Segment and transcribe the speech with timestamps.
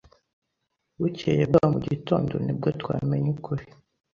[0.99, 3.65] Bukeye bwaho mu gitondo, ni bwo twamenye ukuri.